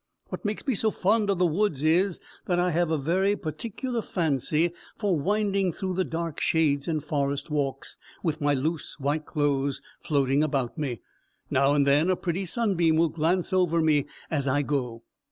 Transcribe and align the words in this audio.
What 0.29 0.43
makes 0.43 0.65
me 0.65 0.73
so 0.73 0.89
fond 0.89 1.29
of 1.29 1.37
the 1.37 1.45
woods 1.45 1.83
is, 1.83 2.19
that 2.47 2.57
I 2.57 2.71
have 2.71 2.89
a 2.89 2.97
very 2.97 3.35
particular 3.35 4.01
fancy 4.01 4.73
for 4.97 5.15
winding 5.15 5.71
through 5.73 5.93
the 5.93 6.03
dark 6.03 6.39
shades 6.39 6.87
and 6.87 7.03
forest 7.03 7.51
walks, 7.51 7.97
with 8.23 8.41
my 8.41 8.55
loose 8.55 8.99
white 8.99 9.27
clothes 9.27 9.79
floating 9.99 10.43
about 10.43 10.75
me; 10.75 11.01
now 11.51 11.75
and 11.75 11.85
then 11.85 12.09
a 12.09 12.15
pretty 12.15 12.47
sunbeam 12.47 12.95
will 12.95 13.09
glance 13.09 13.53
over 13.53 13.79
me 13.79 14.07
as 14.31 14.47
I 14.47 14.63
go." 14.63 15.03